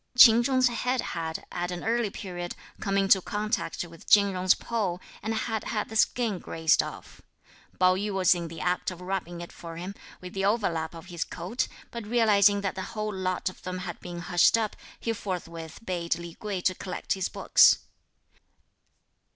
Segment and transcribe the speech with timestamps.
[0.17, 4.99] Ch'in Chung's head had, at an early period, come into contact with Chin Jung's pole
[5.21, 7.21] and had had the skin grazed off.
[7.79, 11.05] Pao yü was in the act of rubbing it for him, with the overlap of
[11.13, 15.13] his coat, but realising that the whole lot of them had been hushed up, he
[15.13, 17.77] forthwith bade Li Kuei collect his books.